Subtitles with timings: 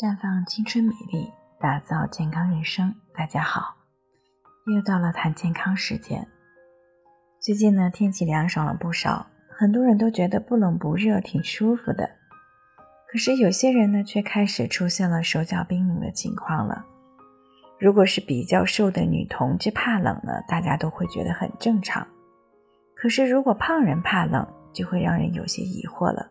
[0.00, 2.94] 绽放青春美丽，打造健康人生。
[3.14, 3.76] 大家好，
[4.64, 6.26] 又到了谈健康时间。
[7.38, 12.08] 最近呢，天气凉爽了不少，很多人都觉得不冷不热，挺舒服的。
[13.12, 16.86] 可是有些人呢，却开始出现了手脚冰冷的情况了。
[17.78, 22.08] 如果是比较瘦的女同志怕冷呢，大家都会觉得很正常。
[22.94, 26.30] 可是如果胖人怕冷，就会让人有些疑惑了。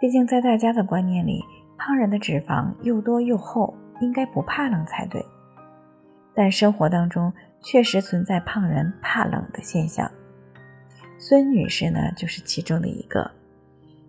[0.00, 1.44] 毕竟在大家的观念里，
[1.88, 5.24] 胖人的脂肪又多又厚，应该不怕冷才对。
[6.34, 10.06] 但生活当中确实存在胖人怕冷的现象。
[11.18, 13.30] 孙女士呢，就是其中的一个。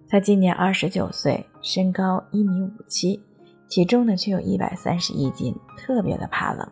[0.10, 3.24] 她今年二十九岁，身高一米五七，
[3.70, 6.70] 体重呢却有一百三十一斤，特别的怕冷。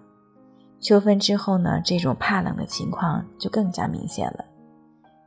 [0.81, 4.43] 秋分之后呢，这种怕冷的情况就更加明显了，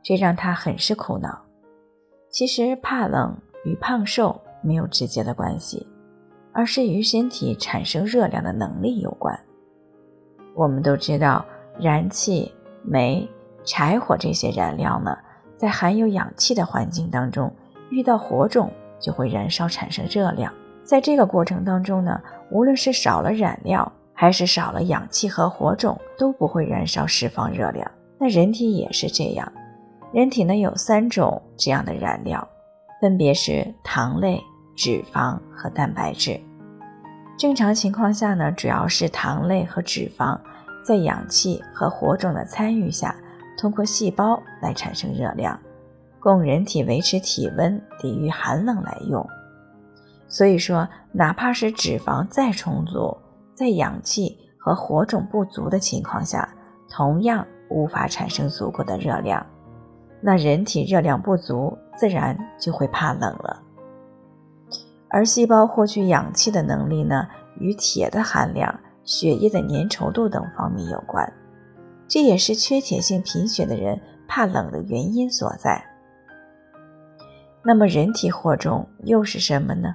[0.03, 1.41] 这让她很是苦恼。
[2.29, 3.35] 其实怕冷
[3.65, 4.39] 与胖瘦。
[4.61, 5.87] 没有直接的关系，
[6.53, 9.37] 而是与身体产生热量的能力有关。
[10.55, 11.45] 我们都知道，
[11.79, 13.27] 燃气、煤、
[13.63, 15.17] 柴火这些燃料呢，
[15.57, 17.53] 在含有氧气的环境当中，
[17.89, 20.53] 遇到火种就会燃烧产生热量。
[20.83, 22.19] 在这个过程当中呢，
[22.49, 27.89] 无论是少了燃料，还是少了氧气和火种，都不会燃烧释放热量。
[28.17, 29.51] 那人体也是这样，
[30.11, 32.45] 人体呢有三种这样的燃料，
[32.99, 34.41] 分别是糖类。
[34.83, 36.41] 脂肪和蛋白质，
[37.37, 40.35] 正常情况下呢，主要是糖类和脂肪
[40.83, 43.15] 在氧气和火种的参与下，
[43.59, 45.59] 通过细胞来产生热量，
[46.19, 49.23] 供人体维持体温、抵御寒冷来用。
[50.27, 53.15] 所以说，哪怕是脂肪再充足，
[53.53, 56.51] 在氧气和火种不足的情况下，
[56.89, 59.45] 同样无法产生足够的热量。
[60.23, 63.61] 那人体热量不足，自然就会怕冷了。
[65.13, 67.27] 而细胞获取氧气的能力呢，
[67.59, 71.31] 与铁的含量、血液的粘稠度等方面有关，
[72.07, 75.83] 这也是缺铁性贫血的人怕冷的原因所在。
[77.63, 79.93] 那么，人体火种又是什么呢？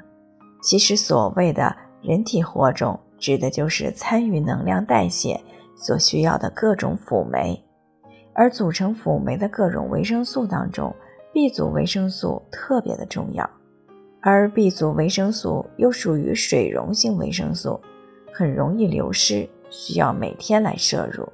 [0.62, 5.40] 其实，所谓的人体火种，指的就是参与能量代谢
[5.76, 7.64] 所需要的各种辅酶，
[8.34, 10.94] 而组成辅酶的各种维生素当中
[11.32, 13.48] ，B 族维生素特别的重要。
[14.28, 17.80] 而 B 族维生素又属于水溶性维生素，
[18.32, 21.28] 很容易流失，需要每天来摄入。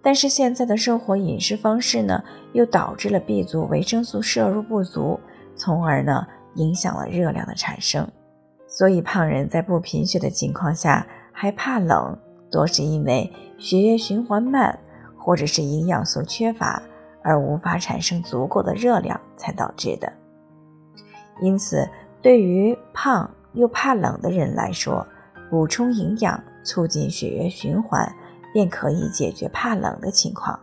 [0.00, 5.18] 但是现在的生活饮食方式呢，又导致了 B 族维生素摄入不足，
[5.56, 6.24] 从而呢
[6.54, 8.08] 影响了热量的产生。
[8.68, 12.16] 所以胖人在不贫血的情况下还怕冷，
[12.52, 14.78] 多是因为血液循环慢，
[15.18, 16.80] 或者是营养素缺乏，
[17.24, 20.12] 而无法产生足够的热量才导致的。
[21.40, 21.88] 因此，
[22.22, 25.06] 对于胖又怕冷的人来说，
[25.50, 28.14] 补充营养、促进血液循环，
[28.52, 30.58] 便可以解决怕冷的情况。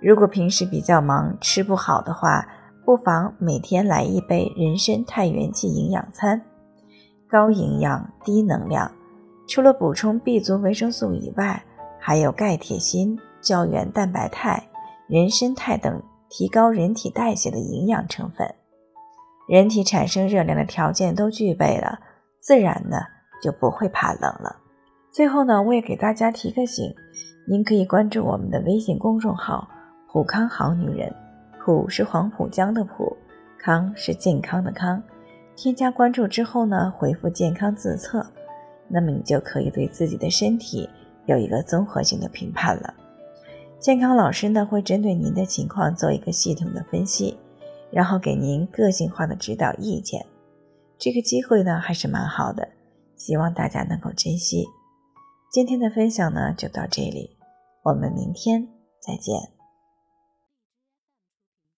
[0.00, 2.46] 如果平时比较忙，吃不好的话，
[2.84, 6.42] 不妨每天来一杯人参肽元气营养餐，
[7.28, 8.90] 高营养、低能量。
[9.48, 11.62] 除了补充 B 族维生素以外，
[11.98, 14.68] 还有钙、铁、锌、胶原蛋白、肽、
[15.08, 18.54] 人参肽等提高人体代谢的营养成分。
[19.50, 21.98] 人体产生热量的条件都具备了，
[22.38, 22.98] 自然呢
[23.42, 24.54] 就不会怕冷了。
[25.10, 26.94] 最后呢，我也给大家提个醒，
[27.48, 29.68] 您可以关注我们的微信公众号
[30.12, 31.12] “普康好女人”，
[31.58, 33.16] 普是黄浦江的浦，
[33.58, 35.02] 康是健康的康。
[35.56, 38.24] 添加关注之后呢，回复“健康自测”，
[38.86, 40.88] 那么你就可以对自己的身体
[41.26, 42.94] 有一个综合性的评判了。
[43.80, 47.36] 健康老师呢会针对您的情况做一个系统的分析。
[47.92, 50.24] 然后给您个性化的指导意见，
[50.98, 52.68] 这个机会呢还是蛮好的，
[53.16, 54.66] 希望大家能够珍惜。
[55.52, 57.36] 今天的分享呢就到这里，
[57.84, 58.68] 我们明天
[59.00, 59.59] 再见。